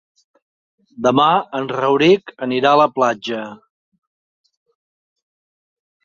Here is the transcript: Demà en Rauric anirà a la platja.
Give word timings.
Demà 1.07 1.25
en 1.59 1.67
Rauric 1.71 2.33
anirà 2.47 2.71
a 2.75 2.79
la 2.81 2.87
platja. 2.95 3.41